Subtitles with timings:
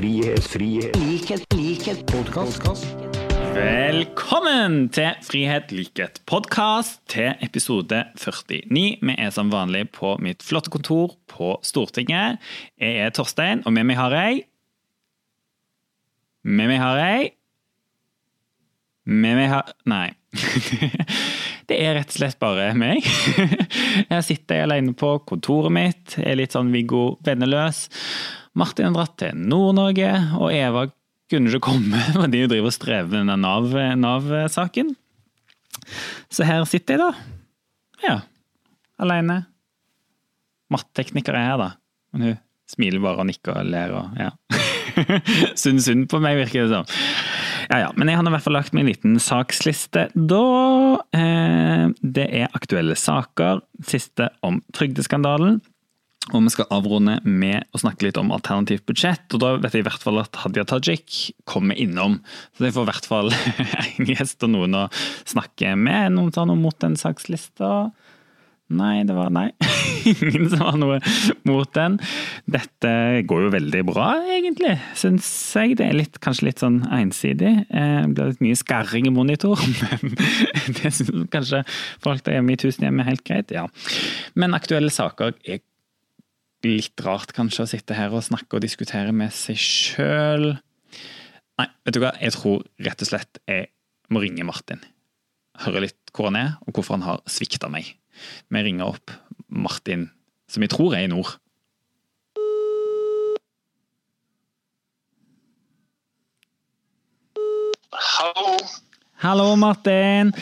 [0.00, 2.86] frihet, frihet, likhet, likhet, podkast.
[3.52, 8.62] Velkommen til Frihet, likhet, podkast til episode 49.
[8.70, 12.40] Vi er som vanlig på mitt flotte kontor på Stortinget.
[12.80, 14.40] Jeg er Torstein, og med meg har jeg
[16.48, 17.30] Med meg har jeg
[19.04, 20.14] Med meg har Nei.
[21.70, 23.04] Det er rett og slett bare meg.
[24.10, 27.84] Jeg sitter alene på kontoret mitt, er litt sånn Viggo venneløs.
[28.58, 30.08] Martin har dratt til Nord-Norge,
[30.40, 30.88] og Eva
[31.30, 34.90] kunne ikke komme fordi hun driver og strever med den Nav- Nav-saken.
[36.30, 38.02] Så her sitter jeg, da.
[38.02, 38.16] Ja.
[39.00, 39.44] Alene.
[40.74, 41.70] Mattetekniker er her, da.
[42.14, 42.38] Men hun
[42.70, 44.32] smiler bare og nikker og ler og ja.
[45.60, 47.00] Synd synd på meg, virker det som.
[47.70, 47.90] Ja, ja.
[47.94, 50.46] Men jeg har i hvert fall lagt meg en liten saksliste da.
[51.14, 53.62] Eh, det er aktuelle saker.
[53.86, 55.60] Siste om trygdeskandalen.
[56.34, 59.24] Og vi skal avrunde med å snakke litt om alternativt budsjett.
[59.34, 62.18] Og da vet jeg i hvert fall at Hadia Tajik kommer innom.
[62.58, 63.32] Så jeg får i hvert fall
[63.86, 64.84] en gjest og noen å
[65.30, 66.16] snakke med.
[66.18, 67.88] Noen tar noe mot den sakslista.
[68.70, 69.50] Nei, det var nei.
[70.04, 70.98] Ingen som har noe
[71.48, 71.98] mot den.
[72.50, 72.92] Dette
[73.28, 75.76] går jo veldig bra, egentlig, syns jeg.
[75.80, 77.52] Det er litt, kanskje litt sånn ensidig.
[77.68, 80.14] Eh, Det blir litt mye skarring i monitor, men
[80.78, 81.62] det syns kanskje
[82.02, 83.50] folk der hjemme i tusenhjem er helt greit.
[83.54, 83.66] ja.
[84.38, 85.60] Men aktuelle saker er
[86.66, 90.50] litt rart kanskje å sitte her og snakke og diskutere med seg sjøl.
[91.60, 93.70] Nei, vet du hva, jeg tror rett og slett jeg
[94.12, 94.80] må ringe Martin.
[95.64, 97.94] Høre litt hvor han er, og hvorfor han har svikta meg.
[98.52, 99.12] Vi ringer opp
[99.50, 100.08] Martin,
[100.48, 101.36] som jeg tror er i nord.
[107.92, 108.56] Hallo.
[109.20, 110.32] Hallo, Martin!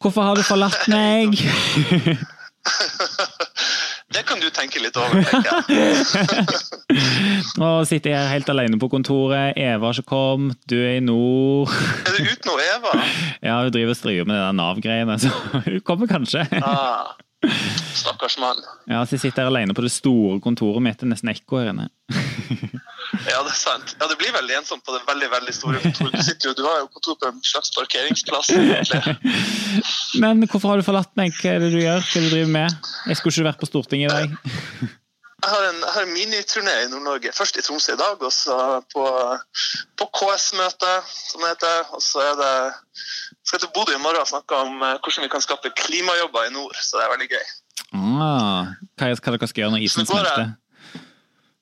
[0.00, 1.34] Hvorfor har du forlatt meg?
[4.08, 6.46] Det kan du tenke litt over, tenker jeg.
[7.60, 9.52] Nå sitter jeg helt alene på kontoret.
[9.60, 11.68] Eva har ikke kommet, du er i nord.
[12.08, 12.94] Er du uten Eva?
[13.46, 15.30] Ja, hun driver og striver med det der Nav-greiene, så
[15.66, 16.46] hun kommer kanskje.
[16.62, 17.12] Ah,
[17.94, 18.58] stakkars mann.
[18.90, 20.98] Ja, så jeg sitter her alene på det store kontoret mitt.
[20.98, 21.88] Det er nesten ekko her inne.
[23.24, 23.94] Ja, det er sant.
[23.96, 26.12] Ja, Det blir veldig ensomt på det veldig veldig store kontoret.
[26.12, 28.50] Du, sitter jo, du har jo kontor på en slags parkeringsplass.
[28.52, 29.16] egentlig.
[30.22, 31.32] Men hvorfor har du forlatt meg?
[31.40, 32.04] Hva er det du gjør?
[32.04, 32.76] Hva er det du driver med?
[33.08, 34.36] Jeg skulle ikke vært på Stortinget i dag.
[35.38, 37.30] Jeg har en, jeg har en miniturné i Nord-Norge.
[37.32, 38.56] Først i Tromsø i dag, og så
[38.90, 39.04] på,
[39.94, 41.92] på KS-møte, som det heter.
[41.94, 42.54] Og så er det
[43.48, 46.52] skal til Bodø i morgen og snakke om eh, hvordan vi kan skape klimajobber i
[46.52, 46.76] nord.
[46.76, 47.46] Så det er veldig gøy.
[47.96, 50.50] Ah, hva, er, hva dere skal gjøre når isen smelter?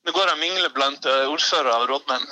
[0.07, 2.27] Nå går jeg og mingler blant eh, ordførere og rådmenn.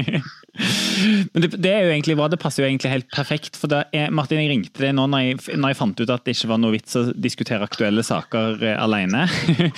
[0.54, 3.58] Men det, det er jo egentlig bra, det passer jo egentlig helt perfekt.
[3.58, 6.26] For da er, Martin, jeg ringte deg nå når jeg, når jeg fant ut at
[6.26, 9.24] det ikke var noe vits å diskutere aktuelle saker eh, alene.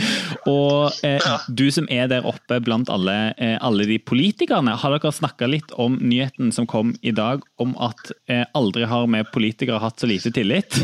[0.56, 5.14] og eh, du som er der oppe blant alle, eh, alle de politikerne, har dere
[5.14, 9.80] snakka litt om nyheten som kom i dag om at eh, aldri har vi politikere
[9.82, 10.76] hatt så lite tillit?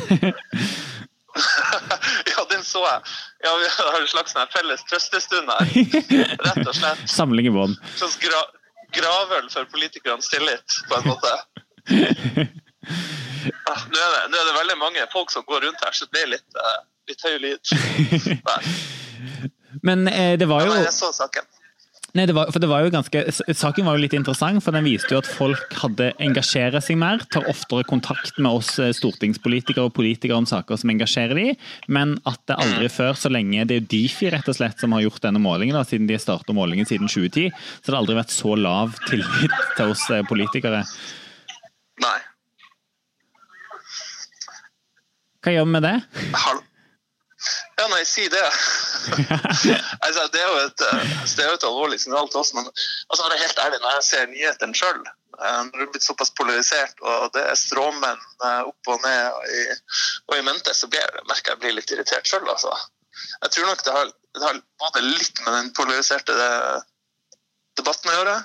[2.33, 3.01] ja, den så jeg.
[3.45, 5.65] Ja, Vi har en slags sånn felles trøstestund her.
[6.49, 7.07] Rett og slett.
[7.11, 7.77] Samling i bånn.
[8.93, 11.37] Gravøl for politikernes tillit, på en måte.
[13.43, 16.07] Ah, nå, er det, nå er det veldig mange folk som går rundt her, så
[16.07, 16.81] det blir litt, eh,
[17.11, 17.73] litt høy lyd.
[18.49, 18.61] Nei,
[19.87, 21.47] Men eh, det var jo Nei, jeg så saken.
[22.13, 23.21] Nei, det var, for det var jo ganske,
[23.57, 27.23] Saken var jo litt interessant, for den viste jo at folk hadde engasjerer seg mer.
[27.33, 31.47] Tar oftere kontakt med oss eh, stortingspolitikere og politikere om saker som engasjerer de,
[31.89, 35.07] men at det aldri før, så lenge det er Difi rett og slett som har
[35.07, 37.49] gjort denne målingen, da, siden de har startet målingen siden 2010,
[37.81, 40.83] så har det aldri vært så lav tillit til oss eh, politikere.
[42.05, 42.19] Nei.
[45.43, 45.97] Hva gjør vi med det?
[46.45, 46.61] Hal
[47.83, 48.43] ja, nei, si det.
[50.05, 52.53] altså, det, er jo et, eh, altså, det er jo et alvorlig signal til oss.
[52.55, 55.03] Men altså, det er helt ærlig, når jeg ser nyhetene sjøl,
[55.43, 59.51] når det er blitt såpass polarisert, og det er stråmenn eh, opp og ned og
[59.51, 59.63] i,
[60.31, 62.47] og i mente, så blir jeg, merker jeg blir litt irritert sjøl.
[62.53, 62.73] Altså.
[63.43, 66.85] Jeg tror nok det har, det har både litt med den polariserte eh,
[67.81, 68.37] debatten å gjøre,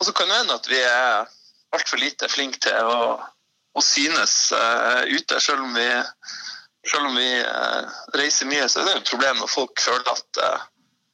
[0.00, 1.28] og så kan det hende at vi er
[1.76, 3.20] altfor lite flinke til å,
[3.76, 5.86] å synes uh, ute, selv om vi
[6.90, 10.44] selv om vi eh, reiser mye, så er det et problem når folk føler at,
[10.44, 10.68] eh,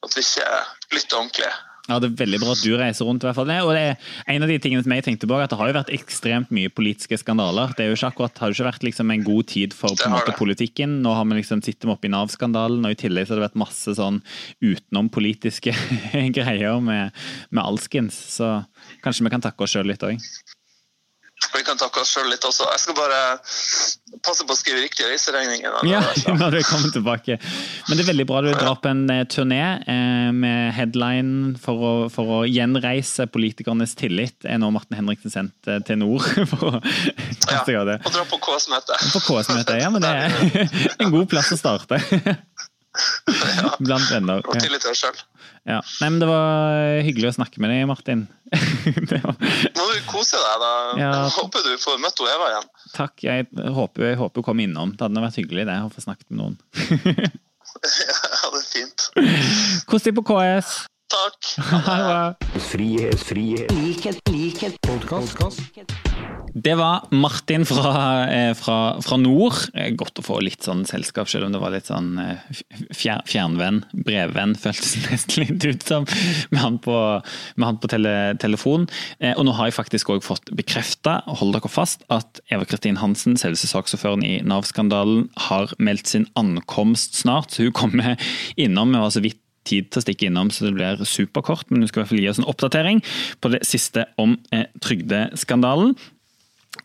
[0.07, 0.51] at vi ikke
[0.95, 1.51] lytter ordentlig.
[1.87, 3.23] Ja, Det er veldig bra at du reiser rundt.
[3.23, 3.51] i hvert fall.
[3.63, 5.77] Og det er en av de tingene som jeg tenkte på, at Det har jo
[5.77, 7.71] vært ekstremt mye politiske skandaler.
[7.77, 10.09] Det er jo ikke akkurat, har jo ikke vært liksom en god tid for på
[10.09, 10.99] en måte politikken.
[11.01, 13.63] Nå har vi liksom sittet oppe i Nav-skandalen, og i tillegg så har det vært
[13.63, 14.19] masse sånn
[14.59, 15.71] utenompolitiske
[16.37, 17.15] greier med,
[17.51, 18.19] med alskens.
[18.35, 18.51] Så
[19.03, 20.19] kanskje vi kan takke oss sjøl litt òg.
[21.55, 22.67] Vi kan takke oss sjøl litt også.
[22.73, 23.19] Jeg skal bare
[24.25, 25.77] passe på å skrive riktige reiseregninger.
[25.87, 27.37] Ja, når du kommer tilbake.
[27.87, 31.83] Men det er veldig bra du drar på en eh, turné eh, med headline for
[31.83, 34.35] å, for å gjenreise politikernes tillit.
[34.47, 36.73] Er nå Martin Henriksen sendt eh, til nord for å
[37.89, 37.99] det?
[38.01, 38.99] Og dra på KS-møte.
[39.13, 42.01] På KS-møte, ja, men det er en god plass å starte.
[43.85, 44.43] Blant venner.
[44.57, 45.19] Tillit til deg sjøl.
[45.67, 45.81] Ja.
[46.01, 48.25] Nei, men det var hyggelig å snakke med deg, Martin.
[49.09, 49.35] Nå var,
[49.75, 50.71] Må du kose deg, da.
[51.01, 51.09] Ja.
[51.25, 52.69] Jeg håper du får møtt Eva igjen.
[52.95, 53.15] takk.
[53.25, 54.95] Jeg håper, jeg håper hun kommer innom.
[54.95, 57.33] Det hadde vært hyggelig det, å få snakket med noen.
[57.77, 59.03] Ja, det er fint.
[59.91, 60.87] Kos deg på KS.
[61.07, 61.39] Takk.
[62.71, 65.61] Frihet, frihet, likhet, likhet, podkast.
[66.51, 69.55] Det var Martin fra, eh, fra, fra nord.
[69.73, 72.59] Eh, Godt å få litt sånn selskap, selv om det var litt sånn eh,
[72.91, 76.09] fjer, fjernvenn, brevvenn, føltes nesten litt ut som,
[76.51, 76.97] med han på,
[77.55, 78.13] med han på tele,
[78.43, 78.89] telefon.
[79.37, 83.39] Og nå har jeg faktisk òg fått bekrefta, hold dere fast, at Eva Kristin Hansen,
[83.39, 87.55] selveste saksordføreren i Nav-skandalen, har meldt sin ankomst snart.
[87.55, 88.17] Så hun kommer
[88.59, 88.91] innom.
[88.91, 91.69] Vi var så vidt tid til å stikke innom, så det blir superkort.
[91.71, 93.03] Men du skal i hvert fall gi oss en oppdatering
[93.43, 95.97] på det siste om eh, trygdeskandalen.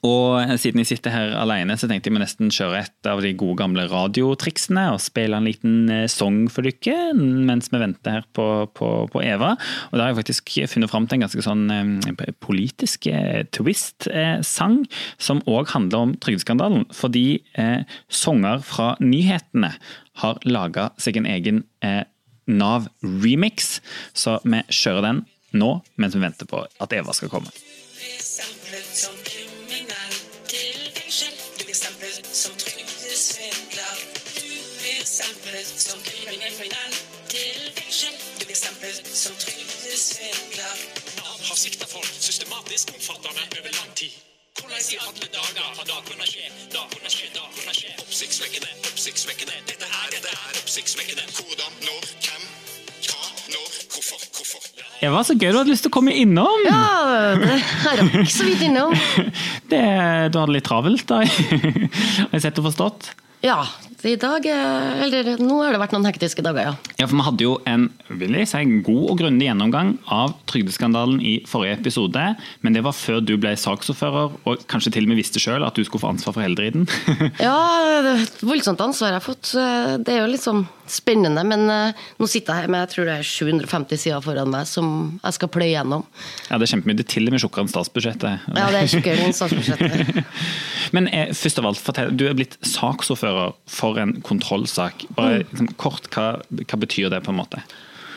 [0.03, 3.31] Og siden jeg sitter her alene, så tenkte jeg må nesten kjøre et av de
[3.39, 8.27] gode gamle radiotriksene og spille en liten eh, sang for dere mens vi venter her
[8.35, 9.53] på, på, på Eva.
[9.91, 14.81] Og da har jeg faktisk funnet fram til en ganske sånn eh, politisk eh, twist-sang,
[15.23, 16.89] som òg handler om trygdeskandalen.
[16.97, 17.27] Fordi
[17.61, 19.75] eh, sanger fra nyhetene
[20.23, 22.03] har laga seg en egen eh,
[22.47, 23.81] Nav-remix,
[24.15, 25.23] så vi kjører den
[25.53, 27.53] nå mens vi venter på at Eva skal komme.
[29.03, 29.15] som.
[41.17, 44.32] Nav har svikta folk systematisk omfattende over lang tid.
[44.73, 46.47] Hvordan i alle dager har det kunnet skje?
[46.73, 47.91] Da kunne skje, da kunne skje.
[48.01, 49.57] Oppsiktsvekkende, oppsiktsvekkende.
[49.69, 51.25] Dette er, dette er oppsiktsvekkende.
[51.37, 52.47] Hvordan, når, hvem,
[53.05, 53.19] hva,
[53.53, 54.71] når, hvorfor, hvorfor.
[55.05, 56.65] Eva, så gøy du hadde lyst til å komme innom!
[56.65, 56.81] Ja,
[57.43, 57.59] det
[58.01, 58.97] rakk så vidt innom.
[59.73, 59.85] Det,
[60.33, 61.21] du hadde litt travelt, da.
[62.31, 63.13] Har jeg sett og forstått?
[63.45, 63.61] Ja,
[64.09, 66.75] i dag eh, Eller nå har det vært noen hektiske dager, ja.
[66.99, 71.21] Ja, for Vi hadde jo en vil jeg si, god og grundig gjennomgang av trygdeskandalen
[71.25, 72.25] i forrige episode.
[72.63, 75.79] Men det var før du ble saksordfører og kanskje til og med visste sjøl at
[75.79, 76.89] du skulle få ansvar for helderiden?
[77.43, 77.57] Ja,
[78.05, 79.53] det er et voldsomt ansvar jeg har fått.
[80.05, 83.09] Det er jo litt sånn spennende, men eh, nå sitter jeg her med jeg tror
[83.09, 84.89] det er 750 sider foran meg som
[85.23, 86.05] jeg skal pløye gjennom.
[86.51, 86.99] Ja, Det er kjempemye.
[86.99, 88.47] Det er til og med tjukkere enn statsbudsjettet.
[88.59, 90.23] Ja, det er tjukkere enn statsbudsjettet.
[90.97, 95.07] Men eh, først av alt, fortell, du er blitt saksordfører for en kontrollsak.
[95.17, 97.63] Bare liksom, kort, hva, hva betyr det på en måte?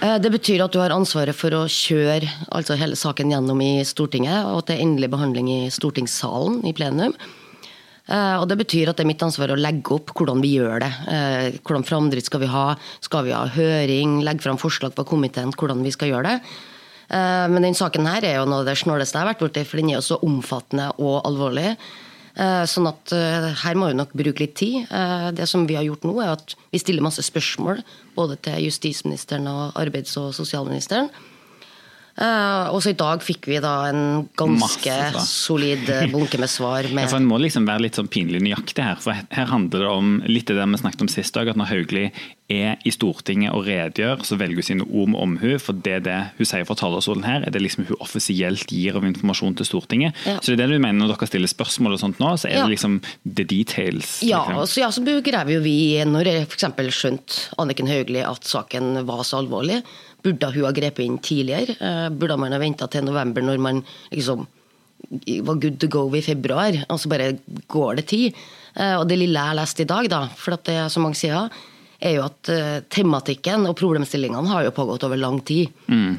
[0.02, 3.84] Eh, Det betyr at du har ansvaret for å kjøre altså hele saken gjennom i
[3.88, 7.16] Stortinget, og at det er endelig behandling i stortingssalen i plenum.
[8.08, 10.80] Eh, Og det betyr at det er mitt ansvar å legge opp hvordan vi gjør
[10.84, 10.92] det.
[11.08, 12.76] Eh, Hvordan framdrift skal vi ha?
[13.02, 14.22] Skal vi ha høring?
[14.24, 16.40] Legge fram forslag på komiteen hvordan vi skal gjøre det?
[17.08, 19.78] Men den saken her er jo noe av det snåleste jeg har vært borti, for
[19.78, 21.76] den er jo så omfattende og alvorlig.
[22.36, 24.90] Eh, Sånn at eh, her må vi nok bruke litt tid.
[24.92, 27.80] Eh, Det som vi har gjort nå, er at vi stiller masse spørsmål
[28.16, 31.10] både til justisministeren og arbeids- og sosialministeren.
[32.18, 36.50] Eh, Og så i dag fikk vi da en ganske Masse solid eh, bunke med
[36.52, 36.88] svar.
[36.96, 38.96] Ja, for En må liksom være litt sånn pinlig nøyaktig her.
[39.04, 42.12] for Her handler det om litt det vi snakket om sist dag, at når Hauglie
[42.48, 45.56] er i Stortinget og redegjør, så velger hun sine ord med omhu.
[45.60, 49.04] For det det hun sier fra talerstolen her, er det liksom hun offisielt gir av
[49.08, 50.14] informasjon til Stortinget.
[50.30, 50.38] Ja.
[50.40, 52.60] Så det er det du mener når dere stiller spørsmål og sånt nå, så er
[52.60, 52.64] Ja.
[52.68, 54.22] det liksom the details.
[54.24, 54.68] ja, liksom.
[54.72, 56.70] så, ja, så graver jo vi når f.eks.
[56.96, 59.82] skjønte Anniken Hauglie at saken var så alvorlig.
[60.26, 61.76] Burde hun ha grepet inn tidligere?
[61.78, 64.48] Eh, Burde man ha venta til november når man liksom
[65.46, 67.36] var good to go i februar, og så bare
[67.70, 68.34] går det tid?
[68.74, 71.20] Eh, Og det lille jeg leste i dag, da, for at det er så mange
[71.20, 71.52] sider,
[72.06, 75.70] er jo at eh, tematikken og problemstillingene har jo pågått over lang tid.
[75.88, 76.18] Mm.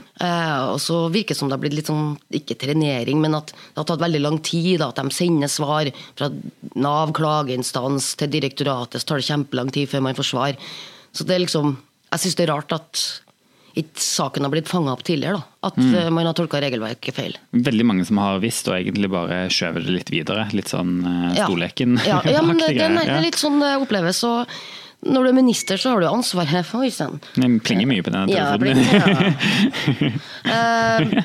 [0.70, 3.76] og så virker det som det har blitt litt sånn, ikke trenering, men at det
[3.82, 4.78] har tatt veldig lang tid.
[4.80, 6.30] Da, at de sender svar fra
[6.76, 10.56] Nav klageinstans til direktoratet, så tar det kjempelang tid før man får svar.
[11.12, 11.76] Så det er liksom,
[12.12, 13.04] jeg syns det er rart at
[13.76, 15.36] ikke saken har blitt fanga opp tidligere.
[15.36, 15.68] Da.
[15.68, 16.14] At mm.
[16.14, 17.36] man har tolka regelverket feil.
[17.52, 20.46] Veldig mange som har visst, og egentlig bare skjøvet det litt videre.
[20.56, 21.44] Litt sånn uh, Ja.
[21.44, 21.98] Storleken.
[22.06, 24.22] Ja, ja men det, det, er- litt sånn det oppleves.
[24.24, 24.48] Og
[25.12, 27.20] når du er minister, så har du ansvaret for Oi sann.
[27.36, 28.82] Plinger mye på denne Ja, telefonen.
[28.96, 30.12] ja.
[30.46, 31.16] Eh,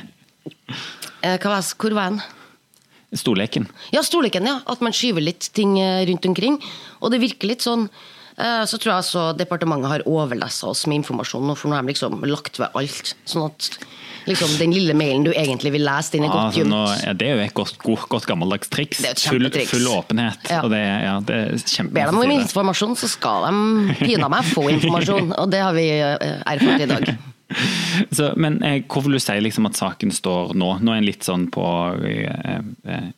[1.21, 3.19] eh, hva var, hvor var jeg?
[3.21, 3.67] Storleken.
[3.93, 4.59] Ja, storleken, ja.
[4.71, 6.57] At man skyver litt ting eh, rundt omkring.
[6.99, 7.99] Og det virker litt sånn Eh,
[8.41, 11.93] Så tror jeg altså departementet har overlessa oss med informasjon, nå, for nå har de
[11.93, 13.15] liksom lagt ved alt.
[13.29, 13.67] Sånn at
[14.25, 16.71] liksom, den lille mailen du egentlig vil lese, den er godt gjemt.
[16.71, 17.05] nå, gjemt.
[17.07, 19.01] ja, det er jo et godt, godt, godt gammeldags triks.
[19.03, 20.49] Det et Full, full åpenhet.
[20.49, 20.61] Ja.
[20.65, 24.67] Og det, ja, det er Ber de om informasjon, så skal de pinadø meg få
[24.75, 25.35] informasjon.
[25.41, 27.11] Og det har vi eh, erfart i dag.
[28.15, 30.69] Så, men eh, hvor vil du si liksom, at saken står nå?
[30.79, 31.65] Nå er en litt sånn på
[32.07, 33.09] eh, eh,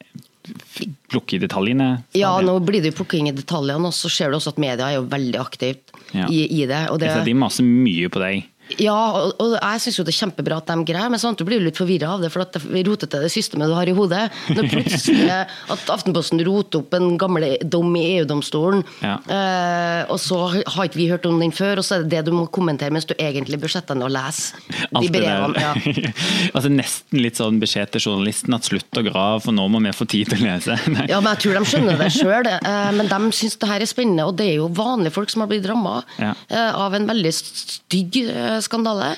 [1.13, 2.03] Plukke i detaljene?
[2.17, 4.89] Ja, nå blir det jo plukking i detaljene, og så ser du også at media
[4.89, 6.27] er jo veldig aktivt Ja.
[6.29, 6.81] i, i det.
[6.99, 8.43] Det Jeg ser De maser mye på deg.
[8.81, 11.61] Ja, og, og jeg syns jo det er kjempebra at de greier, men samtidig blir
[11.61, 14.23] du litt forvirra av det, for at det rotete det systemet du har i hodet.
[14.55, 15.27] Når plutselig
[15.75, 19.17] at Aftenposten roter opp en gammel dom i EU-domstolen, Ja.
[19.27, 22.23] eh, og så har ikke vi hørt om den før, og så er det det
[22.29, 24.57] du må kommentere mens du egentlig bør sette deg ned og lese
[25.03, 25.61] de brevene.
[25.63, 25.73] Ja.
[26.55, 29.93] altså Nesten litt sånn beskjed til journalisten at slutt å grave, for nå må vi
[29.95, 30.77] få tid til å lese.
[30.95, 31.07] Nei.
[31.11, 32.49] Ja, men jeg tror de skjønner det sjøl.
[32.97, 35.51] Men de syns det her er spennende, og det er jo vanlige folk som har
[35.51, 36.33] blitt ramma Ja.
[36.73, 39.15] av en veldig stygg eh, skandale.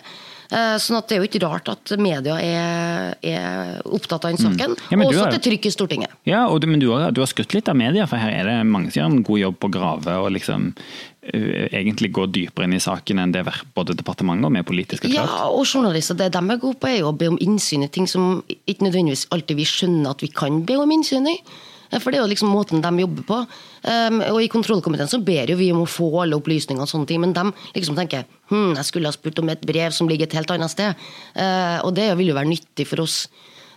[0.51, 4.41] Eh, Sånn at Det er jo ikke rart at media er, er opptatt av den
[4.41, 4.75] saken.
[4.75, 4.83] Mm.
[4.91, 6.11] Ja, og også har- at det er trykk i Stortinget.
[6.29, 8.43] Ja, og du, men du har, du har skutt litt av media, for her er
[8.51, 12.27] det mange som gjør en god jobb på å grave og liksom uh, egentlig gå
[12.29, 16.13] dypere inn i saken enn det både departementet og vi politiske har Ja, og journalister,
[16.13, 18.85] Det de er gode på, er jo å be om innsyn i ting som ikke
[18.85, 21.39] nødvendigvis alltid vi skjønner at vi kan be om innsyn i.
[21.91, 23.39] Eh, For det er jo liksom måten de jobber på.
[23.85, 27.09] Um, og I kontrollkomiteen så ber jo vi om å få alle opplysninger, og sånne
[27.09, 30.29] ting, men de liksom tenker hm, jeg skulle ha spurt om et brev som ligger
[30.29, 31.05] et helt annet sted.
[31.37, 33.25] Uh, og det vil jo være nyttig for oss.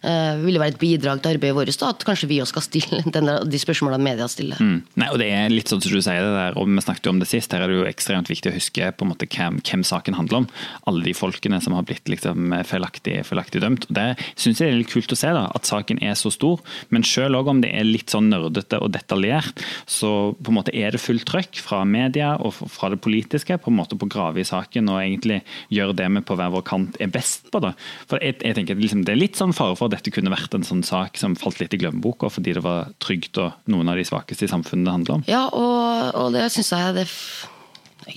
[0.02, 3.02] Uh, det være et bidrag til arbeidet vårt, da, at kanskje vi også skal stille
[3.16, 4.60] denne, de spørsmålene media stiller.
[4.62, 4.80] Mm.
[5.00, 7.14] Nei, og det er litt sånn som du sier det der, og vi snakket jo
[7.14, 9.60] om det sist, her er det jo ekstremt viktig å huske på en måte hvem,
[9.64, 10.48] hvem saken handler om.
[10.90, 13.88] Alle de folkene som har blitt liksom feilaktig, feilaktig dømt.
[13.88, 16.62] Og Det syns jeg er litt kult å se da, at saken er så stor,
[16.94, 20.74] men selv også om det er litt sånn nerdete og detaljert, så på en måte
[20.76, 24.12] er det fullt trøkk fra media og fra det politiske på en måte på å
[24.12, 25.40] grave i saken og egentlig
[25.74, 27.60] gjøre det vi på hver vår kant er best på.
[27.64, 27.74] da.
[28.10, 30.54] For jeg, jeg tenker liksom, Det er litt sånn fare for at dette kunne vært
[30.54, 33.98] en sånn sak som falt litt i glemmeboka fordi det var trygt og noen av
[33.98, 35.26] de svakeste i samfunnet det handler om.
[35.28, 37.08] Ja, og, og det syns jeg det,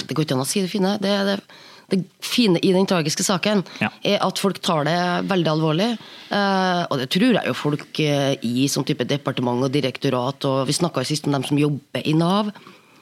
[0.08, 0.94] det går ikke an å si det fine.
[1.02, 1.38] Det, det,
[1.92, 3.90] det fine i den tragiske saken Ja.
[4.08, 4.98] er at folk tar det
[5.32, 5.90] veldig alvorlig.
[6.32, 10.62] Eh, og det tror jeg jo folk eh, i sånn type departement og direktorat, og
[10.70, 12.54] vi snakka sist om dem som jobber i Nav.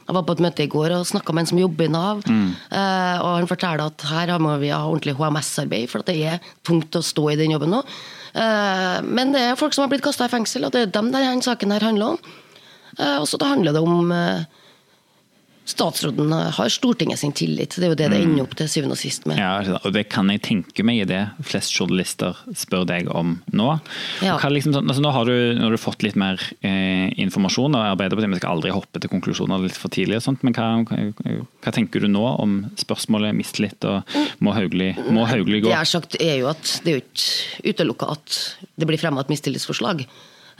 [0.09, 2.23] Jeg var på et møte i går og snakka med en som jobber i Nav.
[2.25, 6.47] Eh, og han forteller at her må vi ha ordentlig HMS-arbeid, for at det er
[6.65, 7.83] tungt å stå i den jobben nå.
[8.33, 11.11] Eh, men det er folk som har blitt kasta i fengsel, og det er dem
[11.13, 12.33] denne saken her handler om.
[12.97, 14.47] Eh, og så handler det om eh,
[15.69, 17.75] Statsråden har Stortinget sin tillit.
[17.77, 19.37] Det er jo det det ender opp til syvende og sist med.
[19.37, 23.67] Ja, og det kan jeg tenke meg i det flest journalister spør deg om nå.
[24.25, 24.39] Ja.
[24.49, 28.33] Liksom sånn, altså nå har du, har du fått litt mer eh, informasjon, og Arbeiderpartiet
[28.33, 31.75] vi skal aldri hoppe til konklusjoner litt for tidlig, og sånt, men hva, hva, hva
[31.75, 35.69] tenker du nå om spørsmålet mistillit, og må Hauglie, må Hauglie gå?
[35.69, 38.41] Det jeg har sagt er jo at det er jo ikke utelukka at
[38.73, 40.07] det blir fremma et mistillitsforslag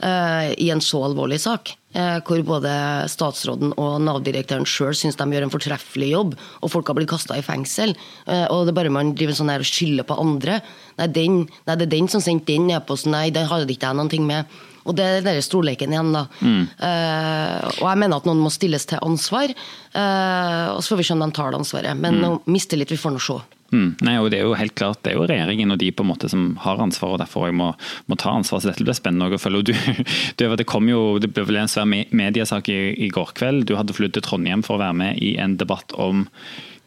[0.00, 1.74] i en så alvorlig sak.
[1.94, 2.72] eh, hvor både
[3.10, 7.38] statsråden og Nav-direktøren sjøl syns de gjør en fortreffelig jobb, og folk har blitt kasta
[7.38, 7.96] i fengsel.
[8.26, 10.60] eh, og det er bare man driver sånn her og skylder på andre.
[10.98, 13.12] Nei, den, nei, det er den som sendte den e-posten.
[13.12, 14.46] Nei, det hadde ikke jeg noen ting med.
[14.88, 16.26] Og det er den storleken igjen, da.
[16.40, 19.52] Eh, og jeg mener at noen må stilles til ansvar.
[19.92, 21.98] Uh, og så får vi se om de tar det ansvaret.
[21.98, 22.38] Men mm.
[22.48, 23.36] mistillit, vi får nå se.
[23.70, 23.90] Mm.
[24.02, 26.10] Nei, og Det er jo helt klart, det er jo regjeringen og de på en
[26.10, 27.70] måte som har ansvar, og derfor jeg må,
[28.10, 28.62] må ta ansvar.
[28.62, 29.70] så Dette blir spennende å følge.
[29.70, 29.74] Du,
[30.38, 33.68] du, det kom jo, det ble vel en svær mediesak i, i går kveld.
[33.70, 36.26] Du hadde flyttet til Trondheim for å være med i en debatt om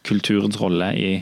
[0.04, 1.14] kulturens rolle i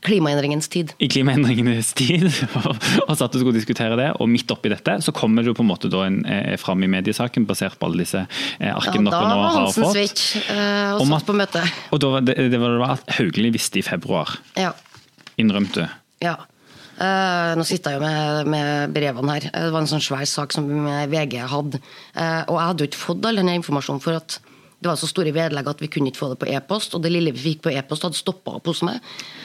[0.00, 0.92] Klimaendringens tid.
[0.98, 2.24] i klimaendringenes tid,
[3.08, 4.06] og, satt og skulle diskutere det.
[4.16, 6.88] Og midt oppi dette så kommer du på en måte da en, eh, fram i
[6.88, 10.22] mediesaken, basert på alle disse eh, arkene ja, dere nå var har Hansen fått.
[10.54, 11.64] eh, og satt på møte.
[11.92, 14.72] Og da var det, det var det at Hauglie visste i februar, Ja.
[15.40, 15.88] Innrømte
[16.20, 16.36] ja.
[17.00, 19.46] Uh, nå sitter jeg jo med, med brevene her.
[19.48, 20.66] Det var en sånn svær sak som
[21.08, 21.80] VG hadde.
[22.12, 24.36] Uh, og jeg hadde jo ikke fått all denne informasjonen, for at
[24.80, 26.94] det var så store vedlegg at vi kunne ikke få det på e-post.
[26.96, 29.00] Og det lille vi fikk på e-post, hadde stoppa opp hos meg.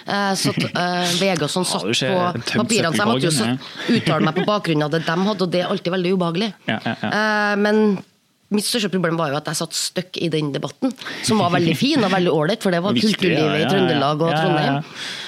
[0.07, 2.19] Eh, så at, eh, sånn satt på
[2.53, 5.63] papirene, så jeg måtte jo uttale meg på bakgrunn av det de hadde, og det
[5.63, 6.51] er alltid veldig ubehagelig.
[6.71, 7.11] Ja, ja, ja.
[7.19, 7.81] Eh, men
[8.53, 10.91] mitt største problem var jo at jeg satt støkk i den debatten,
[11.25, 13.65] som var veldig fin og veldig ålreit, for det var Viktig, kulturlivet ja, ja.
[13.65, 14.33] i Trøndelag og.
[14.35, 14.77] Trondheim.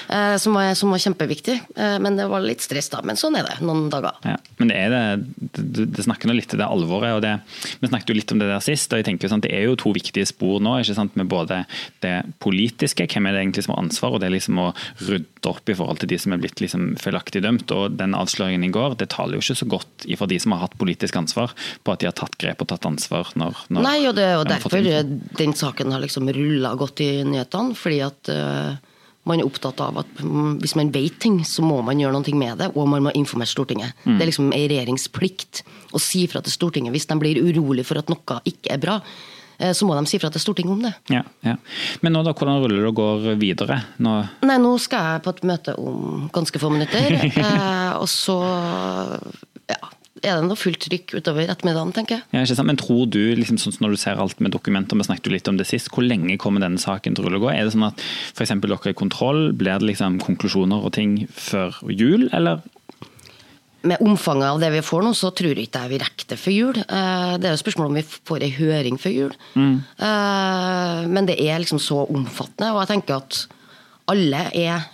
[0.08, 1.56] eh, Som, var, som var kjempeviktig.
[1.76, 3.00] Eh, Men det var litt stress, da.
[3.02, 4.14] Men sånn er det noen dager.
[4.24, 7.16] Ja, men det, er det, det, det snakker nå litt til det alvoret.
[7.18, 7.34] og det,
[7.82, 8.92] Vi snakket jo litt om det der sist.
[8.94, 10.76] og jeg tenker jo sant, Det er jo to viktige spor nå.
[10.80, 11.64] ikke sant, Med både
[12.06, 14.68] det politiske, hvem er det egentlig som har ansvar, og det er liksom å
[15.08, 17.70] rydde opp i forhold til de som er blitt liksom feilaktig dømt.
[17.74, 20.64] Og den avsløringen i går det taler jo ikke så godt ifra de som har
[20.68, 21.52] hatt politisk ansvar,
[21.84, 24.36] på at de har tatt grep og tatt ansvar når, når Nei, og det er
[24.36, 24.76] jo derfor
[25.38, 27.76] den saken har liksom rulla godt i nyhetene.
[27.78, 28.76] Fordi at uh,
[29.28, 32.36] man er opptatt av at mm, hvis man vet ting, så må man gjøre noe
[32.38, 33.96] med det, og man må informere Stortinget.
[34.04, 34.14] Mm.
[34.16, 35.62] Det er liksom en regjeringsplikt
[35.92, 38.98] å si fra til Stortinget hvis de blir urolig for at noe ikke er bra.
[39.58, 40.94] eh, Så må de si fra til Stortinget om det.
[41.12, 41.56] Ja, ja.
[42.00, 43.82] Men nå da, hvordan ruller det og går videre?
[43.98, 44.16] Nå,
[44.48, 47.20] Nei, nå skal jeg på et møte om ganske få minutter.
[47.28, 48.38] eh, og så
[49.68, 49.80] ja,
[50.22, 52.24] er det noe fullt trykk utover ettermiddagen, tenker jeg.
[52.34, 52.68] ja, ikke sant?
[52.70, 55.48] Men tror du, liksom, sånn når du ser alt med dokumenter, vi snakket jo litt
[55.52, 57.52] om det sist, hvor lenge kommer denne saken til å rulle og gå?
[57.54, 58.02] Er det sånn at
[58.34, 58.54] f.eks.
[58.64, 62.60] dere i kontroll, blir det liksom konklusjoner og ting før jul, eller?
[63.86, 66.38] Med omfanget av det vi får nå, så tror jeg ikke jeg vi rekker det
[66.42, 66.78] før jul.
[66.82, 69.36] Eh, Det er jo spørsmål om vi får ei høring før jul.
[69.54, 69.76] Mm.
[71.14, 73.44] Men det er liksom så omfattende, og jeg tenker at
[74.10, 74.88] alle er,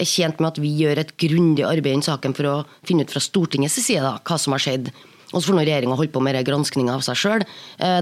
[0.00, 3.14] er tjent med at vi gjør et grundig arbeid i saken for å finne ut
[3.14, 4.90] fra Stortingets side da, hva som har skjedd.
[5.28, 7.42] Og så får regjeringa holde på med granskinga av seg sjøl.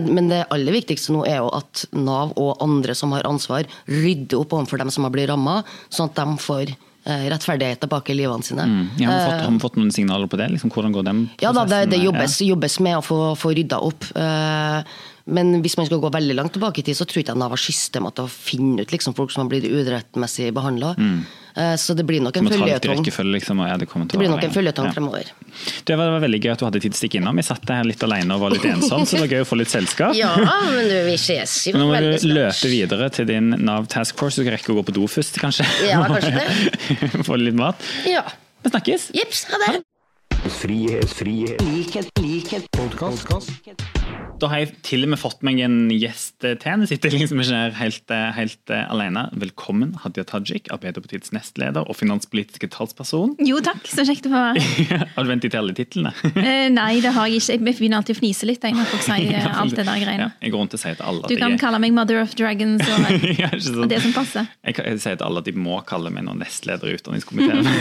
[0.07, 4.38] Men det aller viktigste nå er jo at Nav og andre som har ansvar, rydder
[4.38, 8.19] opp overfor dem som har blitt ramma, sånn at de får eh, rettferdighet tilbake i
[8.21, 8.69] livene sine.
[9.03, 10.53] Ja, har, vi fått, har vi fått noen signaler på det?
[10.55, 12.07] Liksom, hvordan går den Ja da, det, det prosessen?
[12.07, 14.07] jobbes, jobbes med å få, få rydda opp.
[14.15, 17.35] Eh, Men hvis man skal gå veldig langt tilbake i tid, så tror jeg ikke
[17.40, 20.92] Nav har system til å finne ut liksom, folk som har blitt urettmessig behandla.
[21.80, 23.00] Så det blir nok en føljetong.
[23.33, 24.92] liksom, ja, det Det blir nok en føljetong Ja.
[24.92, 25.25] fremover.
[25.88, 27.35] Det var, det var veldig gøy at du hadde tid til å stikke innom.
[27.40, 29.56] Vi satt her litt alene og var litt ensom, så det var gøy å få
[29.59, 30.14] litt selskap.
[30.14, 34.18] Ja, men du, vi ses jo nå må du løpe videre til din Nav Task
[34.21, 34.37] Force.
[34.37, 35.64] Du skal rekke å gå på do først, kanskje?
[35.88, 37.25] Ja, kanskje det.
[37.26, 37.80] Få litt mat.
[38.06, 38.23] Ja.
[38.62, 39.11] Vi snakkes!
[39.16, 39.83] Jips, ha det.
[40.61, 43.42] Frihet, frihet, likhet, likhet, podcast.
[44.37, 46.57] Da har jeg til og med fått meg en gjest til.
[46.61, 49.23] Jeg sitter liksom ikke her helt, eh, helt eh, alene.
[49.40, 53.33] Velkommen, Hadia Tajik, Arbeiderpartiets nestleder og finanspolitiske talsperson.
[53.49, 54.64] Jo takk, så kjekt å få være
[55.16, 56.12] har du vent til alle titlene?
[56.37, 57.55] uh, Nei, det har jeg ikke.
[57.57, 60.05] Jeg begynner alltid å fnise litt jeg, når folk sier eh, alt det der Ja,
[60.05, 60.28] greiene.
[60.45, 62.37] jeg går rundt og sier til alle at Du kan jeg, kalle meg Mother of
[62.37, 63.09] Dragons og,
[63.40, 63.81] Ja, sånn.
[63.87, 64.52] og det som passer.
[64.69, 67.73] jeg, jeg sier til alle at de må kalle meg noen nestleder i utdanningskomiteen.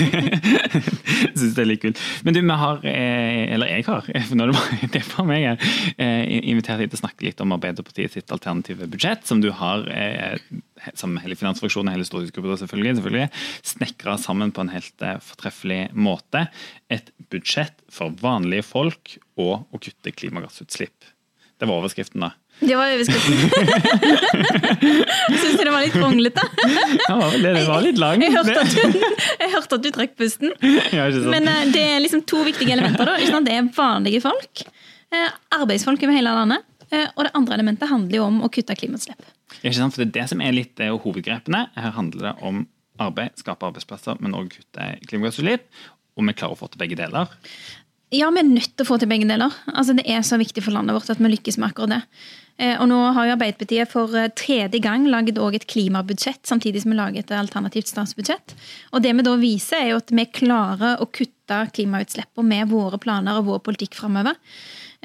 [1.26, 2.00] Jeg synes det er litt kult.
[2.24, 5.70] Men du, vi har, eller jeg har, for nå er det bare, er meg her,
[6.00, 9.86] eh, invitert deg til å snakke litt om Arbeiderpartiet sitt alternative budsjett, som du har
[9.92, 10.38] eh,
[10.94, 13.28] sammen hele finansfraksjonen hele stortingsgruppa selvfølgelig, selvfølgelig
[13.74, 16.48] snekra sammen på en helt eh, fortreffelig måte.
[16.94, 21.12] Et budsjett for vanlige folk og å kutte klimagassutslipp.
[21.56, 22.34] Det var overskriften, da.
[22.60, 23.36] Det var overskriften.
[25.42, 26.44] Syns du det var litt kronglete?
[27.10, 28.24] Ja, det, var litt lang.
[28.24, 29.00] Jeg hørte at du,
[29.42, 30.54] jeg hørte at du trakk pusten.
[30.96, 31.08] Ja?
[31.32, 33.12] Men eh, det er liksom to viktige elementer.
[33.12, 33.42] da.
[33.44, 34.66] Det er vanlige folk.
[35.12, 36.64] Eh, Arbeidsfolk over hele landet.
[36.92, 39.22] eh, Og det andre elementet handler jo om å kutte klimautslipp.
[39.62, 39.94] Ikke sant?
[39.96, 41.70] For det er det som er litt er hovedgrepene.
[41.76, 42.68] Her handler det om
[43.00, 45.66] arbeid, skape arbeidsplasser, men òg kutte klimagassutslipp.
[46.16, 47.28] Og vi klarer å få til begge deler.
[48.14, 49.52] Ja, vi er nødt til å få til begge deler.
[49.74, 52.02] Altså, det er så viktig for landet vårt at vi lykkes med akkurat det.
[52.58, 56.92] Eh, Og nå har jo Arbeiderpartiet for eh, tredje gang laget et klimabudsjett, samtidig som
[56.92, 58.56] vi lager et alternativt statsbudsjett.
[58.94, 62.98] Og det vi da viser, er jo at vi klarer å kutte klimautslippene med våre
[62.98, 64.36] planer og vår politikk framover.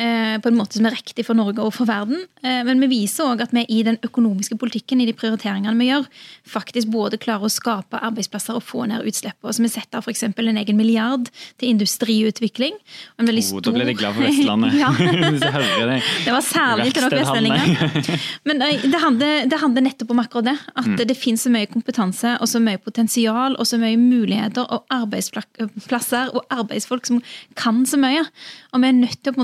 [0.00, 2.22] Eh, På en måte som er riktig for Norge og for verden.
[2.42, 5.90] Eh, Men vi viser òg at vi i den økonomiske politikken, i de prioriteringene vi
[5.90, 6.06] gjør,
[6.48, 9.52] faktisk både klarer å skape arbeidsplasser og få ned utslippene.
[9.52, 10.22] Så vi setter f.eks.
[10.24, 11.28] en egen milliard
[11.60, 12.72] til industriutvikling.
[13.16, 14.74] og En veldig Oh, da ble de glad for Vestlandet.
[14.82, 14.90] ja.
[15.90, 16.02] Det.
[16.24, 18.20] Det var særlig til dere vestlendinger.
[18.44, 20.56] Men det handler, det handler nettopp om akkurat det.
[20.76, 20.96] At Mm.
[21.06, 26.30] det finnes så mye kompetanse og så mye potensial og så mye muligheter og arbeidsplasser
[26.34, 27.20] og arbeidsfolk som
[27.56, 28.24] kan så mye.
[28.72, 29.40] Og vi er nødt til å på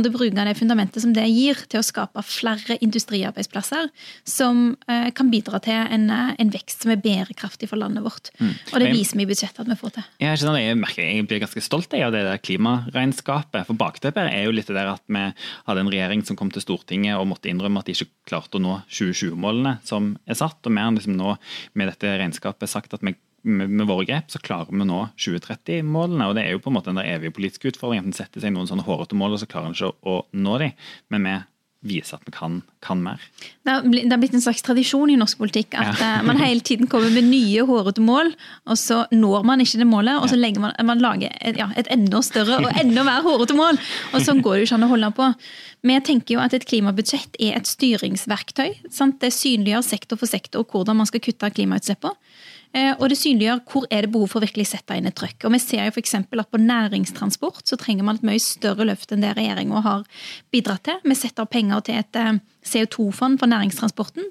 [0.47, 3.91] det fundamentet som det gir, til å skape flere industriarbeidsplasser
[4.29, 8.31] som eh, kan bidra til en, eh, en vekst som er bærekraftig for landet vårt.
[8.41, 8.55] Mm.
[8.73, 10.09] Og det viser vi i budsjettet at vi får til.
[10.23, 13.67] Jeg, er sånn, jeg merker jeg blir ganske stolt av det der klimaregnskapet.
[13.69, 15.25] For bakteppet er jo litt det der at vi
[15.69, 18.63] hadde en regjering som kom til Stortinget og måtte innrømme at de ikke klarte å
[18.63, 20.63] nå 2020-målene som er satt.
[20.65, 21.37] Og vi har liksom nå
[21.79, 26.29] med dette regnskapet sagt at vi med, med våre grep så klarer vi nå 2030-målene.
[26.29, 28.11] og Det er jo på en måte den evige politiske utfordringen.
[28.11, 30.57] at En setter seg noen sånne hårete mål, og så klarer en ikke å, nå
[30.63, 30.89] dem.
[31.15, 31.37] Men vi
[31.87, 33.23] viser at vi kan, kan mer.
[33.63, 36.09] Det har, bli- det har blitt en slags tradisjon i norsk politikk at ja.
[36.27, 38.33] man hele tiden kommer med nye hårete mål,
[38.67, 41.69] og så når man ikke det målet, og så legger man, man lager et, ja,
[41.79, 43.79] et enda større og enda mer hårete mål.
[44.13, 45.31] Og sånn går det jo ikke an å holde på.
[45.87, 48.81] Vi tenker jo at et klimabudsjett er et styringsverktøy.
[48.91, 49.21] Sant?
[49.23, 52.17] Det synliggjør sektor for sektor hvordan man skal kutte klimautslippene.
[52.77, 55.47] Eh, Og det synliggjør hvor er det behov for å virkelig sette inn et trøkk.
[55.47, 59.13] Og vi ser jo eksempel at På næringstransport så trenger man et mye større løft
[59.13, 60.05] enn det regjeringa har
[60.53, 61.01] bidratt til.
[61.05, 64.27] Vi setter penger til et eh, CO2-fond for næringstransporten.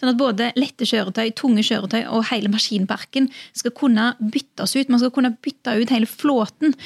[0.00, 4.92] Sånn at både lette kjøretøy, tunge kjøretøy og hele maskinparken skal kunne byttes ut.
[4.92, 6.76] Man skal kunne bytte ut hele flåten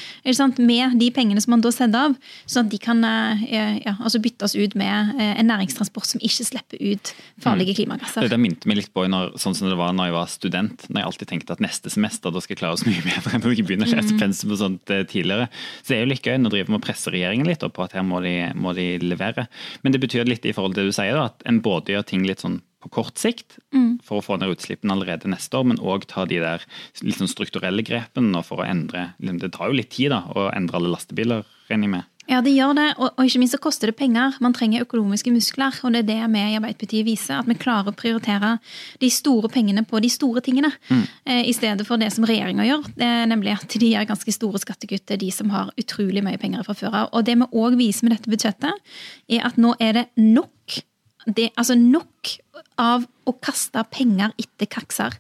[0.65, 2.17] med de pengene som man da setter av.
[2.47, 3.45] Sånn at de kan eh,
[3.85, 7.13] ja, altså byttes ut med eh, en næringstransport som ikke slipper ut
[7.45, 8.27] farlige klimagasser.
[8.31, 10.89] Det minte meg litt på når, sånn som det var når jeg var student.
[10.89, 13.45] Når jeg alltid tenkte at neste semester da skal jeg klare oss mye bedre enn
[13.45, 15.51] når jeg begynner å lese pensum og sånt eh, tidligere.
[15.83, 17.95] Så det er jo litt gøy når driver med å presse regjeringen litt på at
[17.97, 19.47] her må de, må de levere.
[19.85, 22.07] Men det betyr litt i forhold til det du sier, da, at en både gjør
[22.13, 23.57] ting litt sånn på kort sikt
[24.05, 26.65] for å få ned utslippene allerede neste år, men òg ta de der
[27.01, 30.51] litt sånn strukturelle grepene for å endre liksom, Det tar jo litt tid da, å
[30.53, 32.11] endre alle lastebiler, regner jeg med.
[32.31, 34.39] Ja, det gjør det, og, og ikke minst så koster det penger.
[34.41, 37.43] Man trenger økonomiske muskler, og det er det vi i Arbeiderpartiet viser.
[37.43, 38.55] At vi klarer å prioritere
[39.03, 41.05] de store pengene på de store tingene, mm.
[41.45, 42.89] i stedet for det som regjeringa gjør.
[42.97, 46.65] Det nemlig at de gjør ganske store skattekutt til de som har utrolig mye penger
[46.65, 47.13] fra før av.
[47.13, 48.97] Og det vi òg viser med dette budsjettet,
[49.29, 50.81] er at nå er det nok
[51.27, 52.35] det, altså nok
[52.81, 55.15] av å kaste penger etter kakser.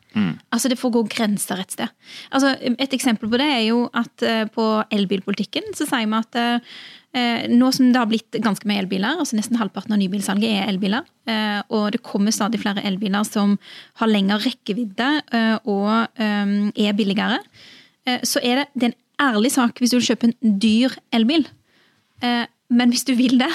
[0.52, 1.88] Altså Det får gå grenser et sted.
[2.34, 6.38] Altså Et eksempel på det er jo at eh, på elbilpolitikken så sier vi at
[7.14, 10.72] eh, nå som det har blitt ganske mye elbiler, altså nesten halvparten av nybilsalget er
[10.72, 13.54] elbiler, eh, og det kommer stadig flere elbiler som
[14.02, 15.10] har lengre rekkevidde
[15.70, 17.38] og eh, er billigere,
[18.06, 20.98] eh, så er det, det er en ærlig sak hvis du vil kjøpe en dyr
[21.14, 21.46] elbil.
[22.20, 23.52] Eh, Men hvis du vil det,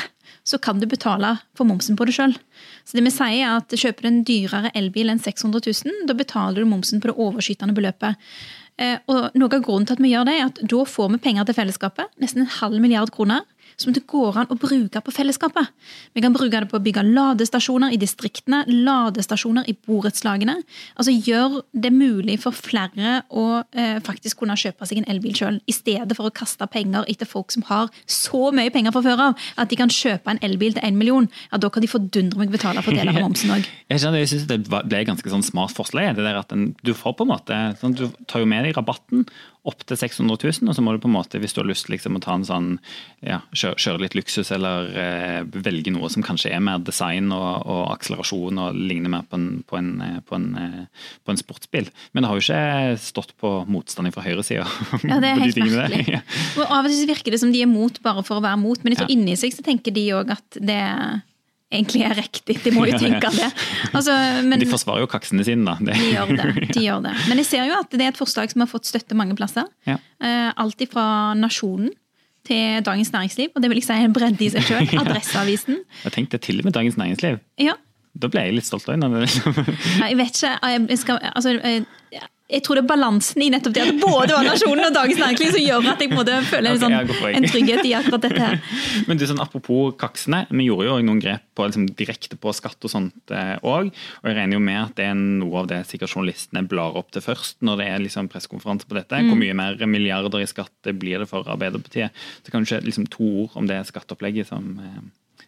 [0.50, 2.34] så kan du betale for momsen på det sjøl.
[2.88, 6.16] Så det vi sier er at kjøper du en dyrere elbil enn 600 000, da
[6.18, 8.18] betaler du momsen på det overskytende beløpet.
[8.80, 11.22] Eh, Og noe av grunnen til at vi gjør det, er at da får vi
[11.28, 12.10] penger til fellesskapet.
[12.24, 13.46] Nesten en halv milliard kroner.
[13.80, 15.72] Som det går an å bruke på fellesskapet.
[16.14, 20.58] Vi kan bruke det på å bygge ladestasjoner i distriktene, ladestasjoner i borettslagene.
[21.00, 25.62] Altså gjør det mulig for flere å eh, faktisk kunne kjøpe seg en elbil sjøl,
[25.64, 29.24] i stedet for å kaste penger etter folk som har så mye penger fra før
[29.30, 31.30] av at de kan kjøpe en elbil til én million.
[31.52, 33.68] Ja, da kan de fordundre meg betale for deler av momsen òg.
[33.90, 36.14] Jeg, jeg synes det ble et ganske sånn smart forslag.
[36.18, 38.78] Det der at en, du får på en måte, sånn, du tar jo med deg
[38.78, 39.26] rabatten
[39.70, 41.90] opp til 600 000, og så må du på en måte, hvis du har lyst
[41.92, 42.70] liksom, å ta en sånn,
[43.26, 47.64] ja, kjøre, kjøre litt luksus, eller eh, velge noe som kanskje er mer design og,
[47.70, 51.42] og akselerasjon og ligner mer på en, på, en, eh, på, en, eh, på en
[51.42, 51.90] sportsbil.
[52.14, 54.68] Men det har jo ikke stått på motstand fra høyresida.
[55.10, 56.20] Ja, det er helt de helt Ja.
[56.60, 58.82] Og Av og til virker det som de er mot bare for å være mot,
[58.84, 59.16] men jeg tror Ja.
[59.16, 60.80] inni seg så tenker de òg at det
[61.72, 62.56] egentlig er riktig.
[62.64, 63.50] De må jo tenke det.
[63.94, 65.76] Altså, men De forsvarer jo kaksene sine, da.
[65.80, 66.68] Det- de gjør det.
[66.74, 67.14] De gjør det.
[67.30, 69.66] Men jeg ser jo at det er et forslag som har fått støtte mange plasser.
[69.86, 69.98] Ja.
[70.22, 71.92] Eh, Alt fra Nasjonen
[72.48, 74.88] til Dagens Næringsliv, og det vil jeg si er en bredde i seg sjøl.
[75.04, 75.84] Adresseavisen.
[76.06, 77.40] Jeg tenkte til og med Dagens Næringsliv.
[77.60, 77.74] Ja.
[78.20, 78.90] Da ble jeg litt stolt.
[78.90, 79.66] av liksom-
[80.10, 80.56] Jeg vet ikke.
[80.90, 81.60] Jeg, skal, altså,
[82.50, 85.52] jeg, tror det er balansen i nettopp det at både var Nasjonen og Dagens Næringsliv
[85.54, 88.26] som gjør at jeg en føler en, Ok, ja, godt sånn, en trygghet i akkurat
[88.26, 88.58] dette her.
[89.10, 92.90] Men du, sånn, Apropos kaksene, vi gjorde jo noen grep på, liksom, direkte på skatt
[92.90, 93.92] og sånt òg.
[93.92, 97.14] og jeg regner jo med at det er noe av det sikkert journalistene blar opp
[97.16, 99.22] til først når det er liksom pressekonferanse på dette.
[99.30, 102.16] Hvor mye mer milliarder i skatt blir det for Arbeiderpartiet?
[102.44, 105.02] Så kanskje liksom to ord om det skatteopplegget som eh,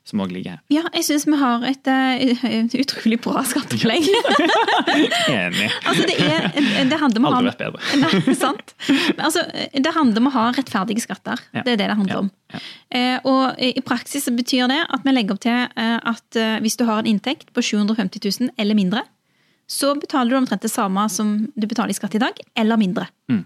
[0.07, 0.61] som òg ligger her.
[0.73, 4.07] Ja, jeg syns vi har et uh, utrolig bra skatteopplegg.
[5.29, 5.67] Enig.
[5.85, 6.47] altså, det, er,
[6.89, 8.01] det handler om å ha Aldri vært bedre.
[8.25, 8.73] Nei, sant.
[8.89, 9.43] Men altså,
[9.85, 11.43] det handler om å ha rettferdige skatter.
[11.53, 11.63] Ja.
[11.67, 12.31] Det er det det handler Ja, om.
[12.53, 12.61] ja.
[12.97, 16.57] Eh, og i praksis så betyr det at vi legger opp til eh, at eh,
[16.65, 19.05] hvis du har en inntekt på 750 000 eller mindre,
[19.71, 23.05] så betaler du omtrent det samme som du betaler i skatt i dag, eller mindre.
[23.31, 23.45] Mm.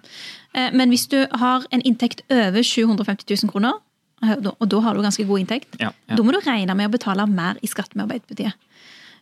[0.57, 3.84] Eh, men hvis du har en inntekt over 750 000 kroner, eh,
[4.33, 6.15] og da- har du ganske god inntekt, Ja, ja.
[6.15, 8.53] da må du regne med å betale mer i skatt med Arbeiderpartiet.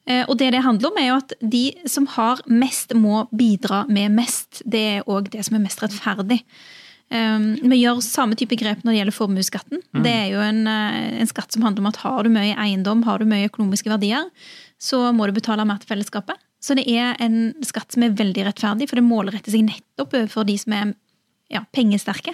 [0.05, 3.85] Eh, Og det det handler om er jo at de som har mest, må bidra
[3.87, 4.61] med mest.
[4.67, 6.41] Det er òg det som er mest rettferdig.
[7.11, 9.81] Um, vi gjør samme type grep når det gjelder formuesskatten.
[10.01, 13.03] Det er jo en, eh, en skatt som handler om at har du mye eiendom,
[13.03, 14.29] har du mye økonomiske verdier,
[14.79, 16.35] så må du betale mer til fellesskapet.
[16.59, 20.45] Så det er en skatt som er veldig rettferdig, for det målretter seg nettopp overfor
[20.47, 20.95] de som er
[21.51, 22.33] ja, pengesterke.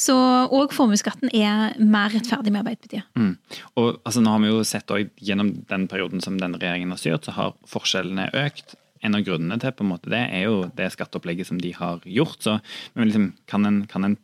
[0.00, 0.14] Så,
[0.56, 3.08] òg formuesskatten er mer rettferdig med Arbeiderpartiet.
[3.18, 3.34] Mm.
[3.80, 7.00] Og altså, nå har vi jo sett også, Gjennom den perioden som denne regjeringen har
[7.00, 8.76] styrt, så har forskjellene økt.
[9.04, 12.00] En av grunnene til på en måte det er jo det skatteopplegget som de har
[12.04, 12.40] gjort.
[12.44, 12.58] så
[12.94, 14.16] men liksom, kan, en, kan en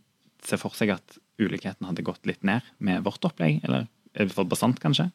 [0.45, 3.61] se for seg at ulikheten hadde gått litt ned med vårt opplegg?
[3.65, 5.11] Eller er det for bastant, kanskje?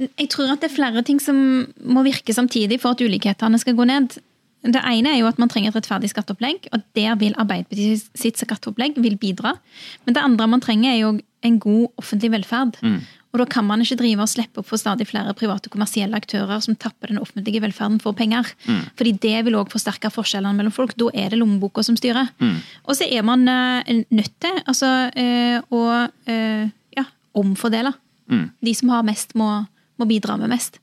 [0.00, 1.36] Jeg tror at det er flere ting som
[1.78, 4.16] må virke samtidig for at ulikhetene skal gå ned.
[4.64, 8.40] Det ene er jo at man trenger et rettferdig skatteopplegg, og der vil Arbeiderpartiet sitt
[8.40, 9.58] skatteopplegg vil bidra.
[10.06, 11.12] Men det andre man trenger er jo
[11.44, 12.80] en god offentlig velferd.
[13.34, 16.62] Og da kan man ikke drive og slippe opp for stadig flere private kommersielle aktører
[16.62, 18.46] som tapper den offentlige velferden for penger.
[18.96, 20.94] Fordi det vil òg forsterke forskjellene mellom folk.
[20.96, 22.30] Da er det lommeboka som styrer.
[22.86, 25.82] Og så er man eh, nødt til altså, eh, å
[26.30, 27.92] eh, ja, omfordele.
[28.64, 29.66] De som har mest, må,
[29.98, 30.78] må bidra med mest.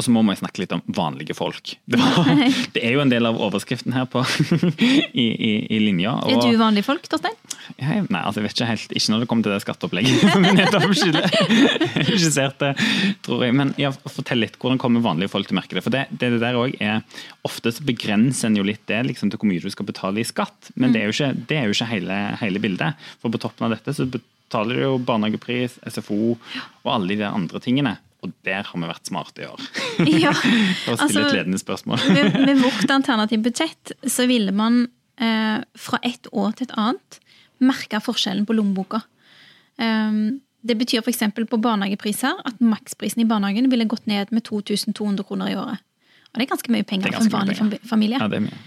[0.00, 1.74] Og så må man snakke litt om vanlige folk.
[1.84, 2.28] Det, var,
[2.74, 4.22] det er jo en del av overskriften her på,
[4.80, 6.14] i, i, i linja.
[6.24, 7.36] Er du vanlige folk, Torstein?
[7.76, 8.94] Jeg, nei, altså jeg vet ikke helt.
[8.96, 10.96] Ikke når det kommer til det skatteopplegget som vi nettopp
[12.08, 12.72] skisserte,
[13.28, 13.58] tror jeg.
[13.60, 14.56] Men ja, fortell litt.
[14.56, 15.84] Hvordan kommer vanlige folk til å merke det?
[15.84, 17.04] For det, det der også er,
[17.44, 20.28] Ofte så begrenser en jo litt det liksom, til hvor mye du skal betale i
[20.28, 20.72] skatt.
[20.80, 23.08] Men det er jo ikke, det er jo ikke hele, hele bildet.
[23.20, 27.60] For på toppen av dette så betaler du jo barnehagepris, SFO og alle de andre
[27.60, 27.98] tingene.
[28.20, 29.62] Og der har vi vært smarte i år.
[30.24, 32.02] Ja, stille altså- et ledende spørsmål.
[32.12, 34.86] med, med vårt alternative budsjett så ville man
[35.20, 37.20] eh, fra et år til et annet
[37.60, 39.02] merke forskjellen på lommeboka.
[39.80, 41.22] Um, det betyr f.eks.
[41.48, 45.80] på barnehagepriser at maksprisen i barnehagen ville gått ned med 2200 kroner i året.
[46.30, 48.20] Og det er ganske mye penger er for en vanlig familie.
[48.20, 48.58] Ja, det er mye.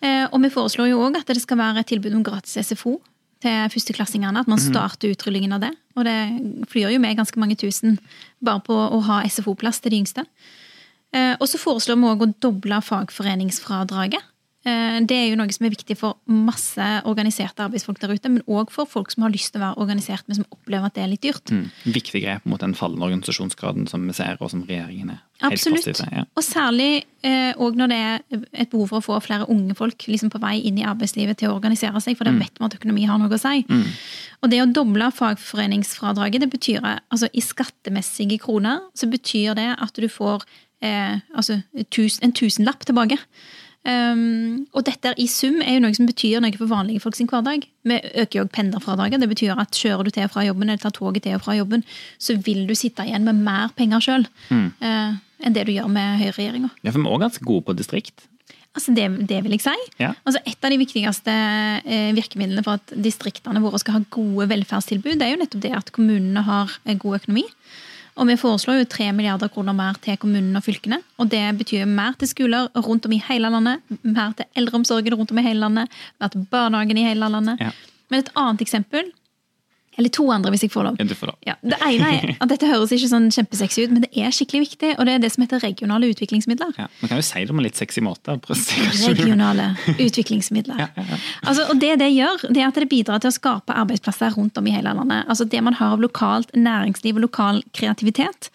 [0.00, 2.96] Eh, og vi foreslår jo òg at det skal være et tilbud om gratis SFO
[3.40, 4.38] til førsteklassingene.
[4.40, 4.70] At man Mhm.
[4.72, 5.72] starter utrullingen av det.
[5.96, 7.98] Og det flyr jo med ganske mange tusen
[8.42, 10.24] bare på å ha SFO-plass til de yngste.
[11.12, 14.22] Eh, Og så foreslår vi òg å doble fagforeningsfradraget.
[14.60, 18.42] Eh, Det er jo noe som er viktig for masse organiserte arbeidsfolk der ute, men
[18.44, 21.04] òg for folk som har lyst til å være organisert, men som opplever at det
[21.04, 21.48] er litt dyrt.
[21.48, 21.70] Mm.
[21.96, 25.88] Viktig grep mot den fallende organisasjonsgraden som vi ser, og som regjeringen er helt Absolutt.
[25.88, 26.12] til.
[26.12, 26.26] Ja.
[26.36, 26.90] Og særlig
[27.24, 30.58] eh, når det er et behov for å få flere unge folk liksom på vei
[30.68, 33.32] inn i arbeidslivet til å organisere seg, for da vet vi at økonomi har noe
[33.32, 33.64] å si.
[34.42, 39.96] Og det å doble fagforeningsfradraget, det betyr altså i skattemessige kroner, så betyr det at
[39.96, 40.44] du får
[40.84, 43.16] eh, altså en tusenlapp tilbake.
[43.80, 47.28] Um, og dette i sum er jo noe som betyr noe for vanlige folk sin
[47.30, 47.64] hverdag.
[47.88, 49.22] Vi øker jo pendlerfradraget.
[49.22, 51.56] Det betyr at kjører du til og fra jobben eller tar toget til og fra
[51.56, 51.84] jobben,
[52.20, 56.20] så vil du sitte igjen med mer penger sjøl eh, enn det du gjør med
[56.20, 56.68] høyreregjeringa.
[56.84, 58.26] ja, for vi er også ganske gode på distrikt.
[58.76, 59.76] Altså det, det vil jeg si.
[59.98, 60.12] Ja.
[60.28, 61.32] Altså et av de viktigste
[61.82, 65.72] eh, virkemidlene for at distriktene våre skal ha gode velferdstilbud, det er jo nettopp det
[65.80, 67.48] at kommunene har god økonomi.
[68.18, 71.00] Og vi foreslår jo 3 milliarder kroner mer til kommunene og fylkene.
[71.20, 75.32] Og det betyr mer til skoler rundt om i hele landet, mer til eldreomsorgen rundt
[75.34, 77.62] om i hele landet, mer til barnehagen i hele landet.
[77.62, 77.70] Ja.
[78.10, 79.12] Men et annet eksempel,
[79.98, 80.98] eller to andre hvis jeg får lov.
[81.46, 84.62] Ja, det ene er at dette høres ikke sånn kjempesexy ut, men det er skikkelig
[84.68, 86.72] viktig, og det er det som heter regionale utviklingsmidler.
[86.78, 86.86] Ja.
[87.02, 88.36] Man kan jo si det med litt sexy måte.
[89.08, 89.72] Regionale
[90.06, 90.78] utviklingsmidler.
[90.84, 91.18] Ja, ja, ja.
[91.42, 94.60] Altså, og det det gjør, det er at det bidrar til å skape arbeidsplasser rundt
[94.60, 95.26] om i hele landet.
[95.28, 98.50] Altså Det man har av lokalt næringsliv og lokal kreativitet.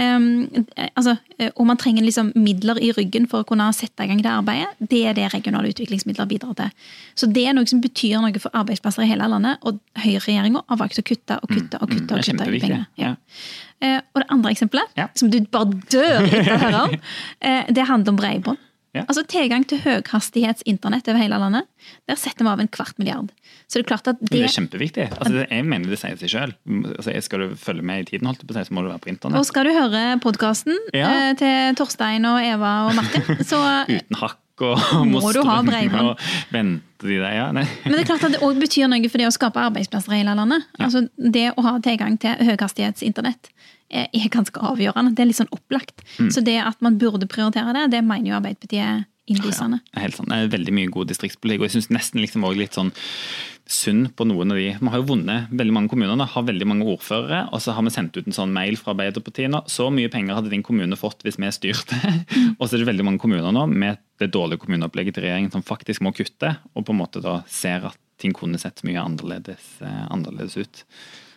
[0.00, 0.48] Um,
[0.96, 4.22] altså, eh, og man trenger liksom midler i ryggen for å kunne sette i gang
[4.24, 4.70] det arbeidet.
[4.88, 6.70] Det er det regionale utviklingsmidler bidrar til.
[7.14, 10.80] Så det er noe som betyr noe for arbeidsplasser i hele landet, og høyreregjeringa har
[10.80, 12.08] valgt å kutte og kutte og kutte.
[12.08, 13.14] det er og kutte i kjempeviktig, ja.
[13.82, 15.08] Eh, og det andre eksempelet, Ja.
[15.14, 16.96] som du bare dør etter å høre om,
[17.42, 18.68] eh, det handler om bredbånd.
[18.92, 19.06] Ja.
[19.08, 21.68] Altså Tilgang til høyhastighetsinternett over hele landet.
[22.10, 23.30] Der setter vi av en kvart milliard.
[23.66, 25.06] Så det er klart at Det det er kjempeviktig.
[25.16, 26.52] Altså, jeg mener det sier seg selv.
[26.98, 29.14] Altså, skal du følge med i tiden, holdt på så må du være på Og
[29.14, 29.46] internett.
[29.48, 31.32] skal du høre podkasten Ja.
[31.38, 33.62] til Torstein og Eva og Martin, så
[33.96, 36.12] Uten hakk og Må du ha bredbånd?
[36.12, 36.18] Og
[36.52, 37.46] vente de der, ja.
[37.50, 37.64] Nei.
[37.84, 40.20] Men det er klart at det òg betyr noe for det å skape arbeidsplasser i
[40.20, 40.68] hele landet.
[40.78, 43.48] Altså Det å ha tilgang til høyhastighetsinternett
[43.92, 45.14] er ganske avgjørende.
[45.16, 46.04] Det er litt sånn opplagt.
[46.18, 46.30] Mm.
[46.34, 49.00] Så det at man burde prioritere det, det mener jo Arbeiderpartiet er
[49.30, 49.78] innlysende.
[49.94, 50.30] Er helt sant.
[50.32, 51.62] Det er veldig mye god distriktspolitikk.
[51.62, 52.92] Og jeg syns nesten liksom også litt sånn
[53.72, 56.66] synd på noen av de Vi har jo vunnet veldig mange kommuner, nå, har veldig
[56.68, 59.62] mange ordførere, og så har vi sendt ut en sånn mail fra Arbeiderpartiet nå.
[59.70, 61.98] Så mye penger hadde din kommune fått hvis vi styrte.
[62.58, 65.66] og så er det veldig mange kommuner nå med det dårlige kommuneopplegget til regjeringen som
[65.66, 69.76] faktisk må kutte, og på en måte da ser at ting kunne sett mye annerledes,
[69.82, 70.84] eh, annerledes ut.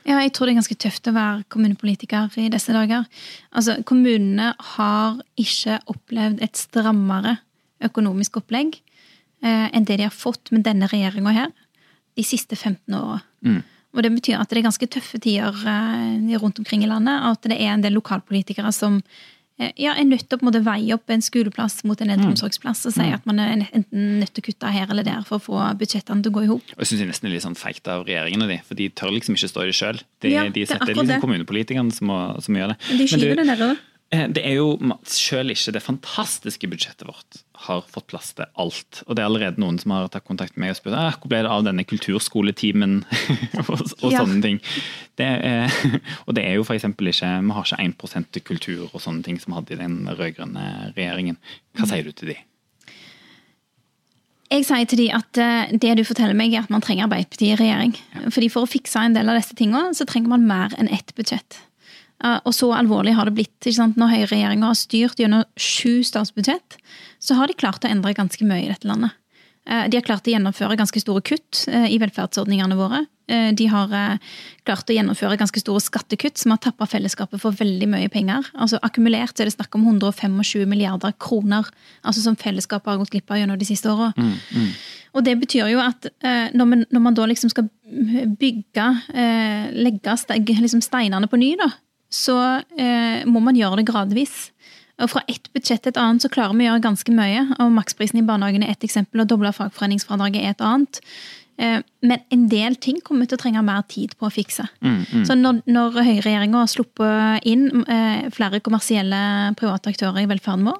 [0.05, 3.07] Ja, jeg tror det er ganske tøft å være kommunepolitiker i disse dager.
[3.49, 7.39] Altså, Kommunene har ikke opplevd et strammere
[7.85, 11.55] økonomisk opplegg eh, enn det de har fått med denne regjeringa her
[12.15, 13.17] de siste 15 åra.
[13.95, 17.39] Og det betyr at det er ganske tøffe tider eh, rundt omkring i landet, og
[17.39, 19.01] at det er en del lokalpolitikere som
[19.57, 22.81] ja, er nødt til å på en måte veie opp en skoleplass mot en eldreomsorgsplass
[22.89, 25.43] og si at man er enten nødt til å kutte her eller der for å
[25.45, 26.73] få budsjettene til å gå i hop.
[26.75, 29.15] Jeg synes det er nesten litt sånn feigt av regjeringen og de, for de tør
[29.15, 30.01] liksom ikke stå i det sjøl.
[30.19, 32.79] De, Ja, de det er setter liksom kommunepolitikerne som, må, som gjør det.
[32.89, 33.83] Men de skyver det nedover.
[34.11, 34.67] Eh, Det er jo
[35.07, 39.01] selv ikke det fantastiske budsjettet vårt har fått plass til alt.
[39.07, 41.31] Og det er allerede noen som har tatt kontakt med meg og spurt ah, hvor
[41.31, 42.97] ble det av denne kulturskoletimen
[43.65, 44.21] og, og Ja.
[44.23, 44.59] sånne ting.
[45.19, 45.71] Det er,
[46.27, 49.23] og det er jo for eksempel ikke Vi har ikke 1 til kultur og sånne
[49.27, 50.65] ting som vi hadde i den rød-grønne
[50.97, 51.37] regjeringen.
[51.77, 52.39] Hva sier du til de?
[54.53, 57.55] Jeg sier til de at eh, det du forteller meg er at man trenger Arbeiderpartiet
[57.55, 57.95] i regjering.
[58.29, 61.09] Fordi For å fikse en del av disse tingene, så trenger man mer enn ett
[61.17, 61.57] budsjett.
[62.23, 63.57] Eh, Og så alvorlig har det blitt.
[63.65, 63.97] Ikke sant?
[63.97, 66.77] Når høyreregjeringa har styrt gjennom sju statsbudsjett,
[67.25, 69.15] så har de klart å endre ganske mye i dette landet.
[69.65, 73.05] Eh, De har klart å gjennomføre ganske store kutt eh, i velferdsordningene våre.
[73.27, 73.93] Eh, De har
[74.65, 78.45] klart å gjennomføre ganske store skattekutt som har tappa fellesskapet for veldig mye penger.
[78.53, 81.65] Altså Akkumulert er det snakk om 125 milliarder kroner
[82.03, 84.11] altså som fellesskapet har gått glipp av gjennom de siste åra.
[85.15, 86.09] Og det betyr jo at
[86.51, 87.69] når, man, når man da liksom skal
[88.35, 88.87] bygge,
[89.71, 90.15] legge
[90.59, 91.69] liksom steinene på ny, da,
[92.11, 92.35] så
[93.23, 94.35] må man gjøre det gradvis.
[95.01, 97.41] Og Fra ett budsjett til et annet så klarer vi å gjøre ganske mye.
[97.59, 101.01] og Maksprisen i barnehagen er ett eksempel, og dobla fagforeningsfradraget er et annet.
[101.57, 104.67] Eh, Men en del ting kommer til å trenge mer tid på å fikse.
[105.25, 110.79] Så når, når høyreregjeringa har sluppet inn eh, flere kommersielle private aktører i velferden vår,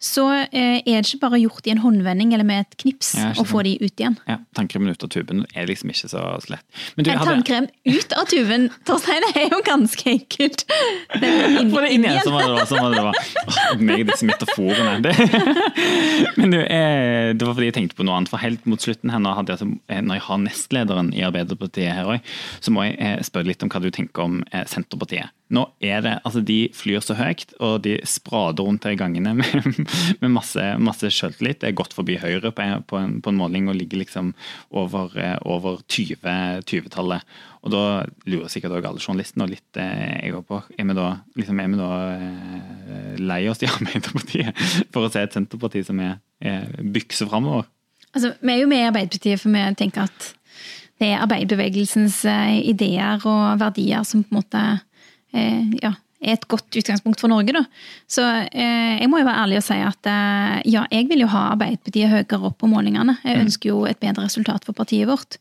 [0.00, 3.30] så eh, er det ikke bare gjort i en håndvending eller med et knips Ja,
[3.36, 4.16] å få de ut igjen.
[4.26, 6.64] Ja, Tannkremen ut av tuben er liksom ikke så lett.
[6.96, 10.64] Men du, En hadde- tannkrem ut av tuben, Torstein, er jo ganske enkelt.
[11.20, 12.54] Inn, Få det inn igjen, sånn var det.
[12.56, 13.20] var, Sånn var det, var.
[13.44, 14.96] Åh, meg disse metaforene.
[15.04, 15.14] Det.
[16.40, 18.30] Men du, eh, det var fordi jeg tenkte på noe annet.
[18.32, 21.92] For helt mot slutten her, når, hadde jeg, eh, når jeg har nestlederen i Arbeiderpartiet
[21.98, 22.32] her òg,
[22.64, 25.34] så må jeg eh, spørre litt om hva du tenker om eh, Senterpartiet.
[25.50, 29.32] Nå er det, altså De flyr så høyt, og de sprader rundt her i gangene
[29.40, 29.80] med,
[30.22, 31.60] med masse, masse selvtillit.
[31.62, 34.32] Det er godt forbi Høyre på en, på en, på en måling og ligger liksom
[34.70, 36.18] over, eh, over 20
[36.68, 37.36] 20-tallet.
[37.60, 37.82] Og da
[38.30, 41.60] lurer sikkert også alle journalistene og litt eh, jeg går på Er vi da, liksom,
[41.60, 46.18] er vi da eh, lei oss i Arbeiderpartiet for å se et Senterparti som er,
[46.40, 47.68] er bykse framover?
[48.10, 50.30] Altså, vi er jo med i Arbeiderpartiet for vi tenker at
[51.00, 52.18] det er arbeiderbevegelsens
[52.68, 54.64] ideer og verdier som på en måte
[55.80, 57.54] ja, er et godt utgangspunkt for Norge.
[57.56, 57.64] Da.
[58.10, 61.30] Så eh, jeg må jo være ærlig og si at eh, ja, jeg vil jo
[61.32, 63.16] ha Arbeiderpartiet høyere opp på målingene.
[63.24, 65.40] Jeg ønsker jo et bedre resultat for partiet vårt.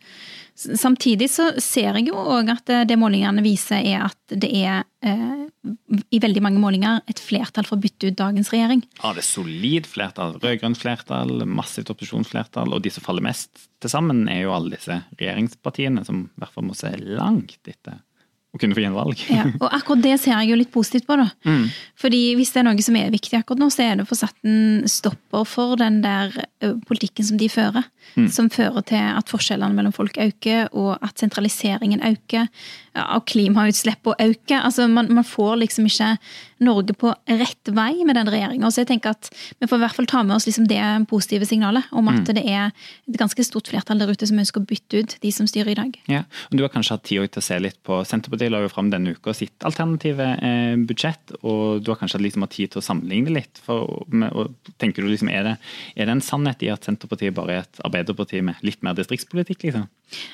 [0.60, 4.84] Samtidig så ser jeg jo òg at eh, det målingene viser, er at det er
[5.08, 5.46] eh,
[6.12, 8.84] i veldig mange målinger et flertall for å bytte ut dagens regjering.
[9.00, 10.36] Ja, det er solid flertall.
[10.40, 12.76] Rød-grønt flertall, massivt opposisjonsflertall.
[12.76, 16.56] Og de som faller mest til sammen, er jo alle disse regjeringspartiene, som i hvert
[16.56, 18.00] fall må se langt etter
[18.50, 19.20] å kunne få gjenvalg.
[19.30, 21.16] Ja, og akkurat det ser jeg jo litt positivt på.
[21.22, 21.28] da.
[21.46, 21.68] Mm.
[22.02, 24.18] Fordi hvis det er noe som er viktig akkurat nå, så er det å få
[24.18, 26.34] satt en stopper for den der
[26.90, 27.86] politikken som de fører.
[28.18, 28.26] Mm.
[28.34, 32.48] Som fører til at forskjellene mellom folk øker, og at sentraliseringen øker.
[33.14, 34.64] Og klimautslippene øker.
[34.66, 36.16] Altså, man, man får liksom ikke
[36.66, 38.68] Norge på rett vei med den regjeringa.
[38.74, 39.30] Så jeg tenker at
[39.62, 42.16] vi får i hvert fall ta med oss liksom det positive signalet om Mm.
[42.24, 45.30] at det er et ganske stort flertall der ute som ønsker å bytte ut de
[45.32, 45.94] som styrer i dag.
[46.10, 48.70] Ja, og Du har kanskje hatt tid til å se litt på Senterpartiet la jo
[48.72, 52.80] fram denne uka sitt alternative eh, budsjett, og du har kanskje liksom hatt tid til
[52.80, 53.60] å sammenligne litt.
[53.66, 55.56] For, med, og tenker du liksom, er det,
[56.00, 59.66] er det en sannhet i at Senterpartiet bare er et Arbeiderparti med litt mer distriktspolitikk?
[59.68, 59.90] liksom?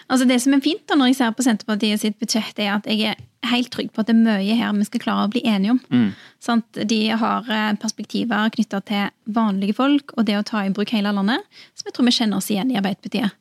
[0.07, 2.89] Altså Det som er fint da når jeg ser på Senterpartiet sitt budsjett, er at
[2.91, 5.43] jeg er helt trygg på at det er mye her vi skal klare å bli
[5.49, 6.11] enige om.
[6.43, 6.83] Sant?
[6.93, 11.13] De har eh, perspektiver knytta til vanlige folk og det å ta i bruk hele
[11.15, 11.41] landet,
[11.73, 13.33] som jeg tror vi kjenner oss igjen i Arbeiderpartiet.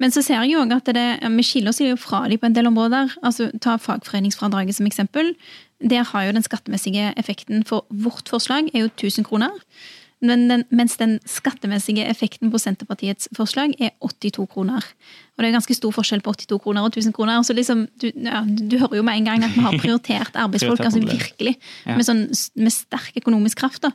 [0.00, 2.48] Men så ser jeg jo også at det, vi skiller oss jo fra de på
[2.48, 3.12] en del områder.
[3.22, 5.34] Altså Ta fagforeningsfradraget som eksempel.
[5.80, 9.52] Der har jo den skattemessige effekten for vårt forslag er jo 1000 kroner.
[10.20, 14.84] Men den, mens den skattemessige effekten på Senterpartiets forslag er 82 kroner.
[15.36, 17.40] Og det er ganske stor forskjell på 82 kroner og 1000 kroner.
[17.42, 20.84] Så liksom, du, ja, du hører jo med en gang at vi har prioritert arbeidsfolk,
[20.84, 21.56] altså virkelig.
[21.88, 22.26] Med, sånn,
[22.60, 23.80] med sterk økonomisk kraft.
[23.88, 23.94] da.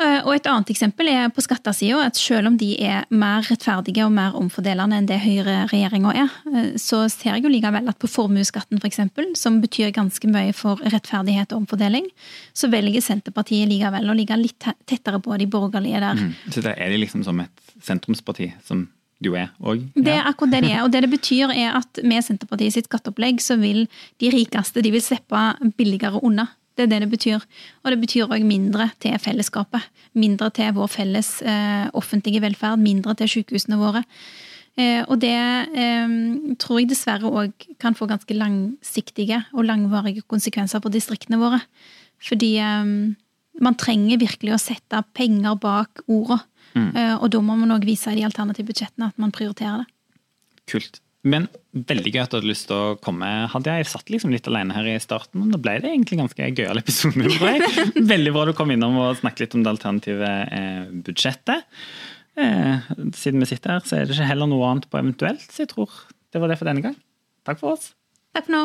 [0.00, 4.06] Eh, Og et annet eksempel er på skattesida, at selv om de er mer rettferdige
[4.06, 8.08] og mer omfordelende enn det høyreregjeringa er, eh, så ser jeg jo likevel at på
[8.08, 9.02] formuesskatten f.eks.,
[9.36, 12.08] som betyr ganske mye for rettferdighet og omfordeling,
[12.56, 16.24] så velger Senterpartiet likevel å ligge litt tettere på de borgerlige der.
[16.48, 17.50] Så der er de liksom som et
[17.84, 18.86] sentrumsparti, som
[19.20, 19.82] du er òg?
[19.94, 20.84] Det er akkurat det de er.
[20.86, 23.84] Og det det betyr er at med Senterpartiet sitt skatteopplegg, så vil
[24.20, 25.44] de rikeste de vil slippe
[25.76, 26.48] billigere unna.
[26.80, 27.42] Det er det det betyr.
[27.84, 29.84] Og det betyr òg mindre til fellesskapet.
[30.16, 32.80] Mindre til vår felles eh, offentlige velferd.
[32.80, 34.00] Mindre til sykehusene våre.
[34.80, 36.14] Eh, og det eh,
[36.62, 41.60] tror jeg dessverre òg kan få ganske langsiktige og langvarige konsekvenser for distriktene våre.
[42.24, 42.94] Fordi eh,
[43.60, 46.40] man trenger virkelig å sette penger bak orda.
[46.78, 49.90] Eh, og da må man òg vise i de alternative budsjettene at man prioriterer det.
[50.70, 51.00] Kult.
[51.20, 54.46] Men veldig gøy at du hadde lyst til å komme, Hadde Jeg satt liksom litt
[54.48, 57.28] alene her i starten, men da ble det egentlig ganske gøyal episode.
[58.14, 61.68] Veldig bra du kom innom og snakket litt om det alternative eh, budsjettet.
[62.40, 65.66] Eh, siden vi sitter her, så er det ikke heller noe annet på eventuelt, så
[65.66, 65.92] jeg tror
[66.32, 66.96] det var det for denne gang.
[67.44, 67.92] Takk for oss.
[68.32, 68.64] Takk for nå.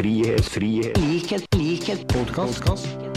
[0.00, 3.09] Frihet, frihet, likhet, likhet, podkast.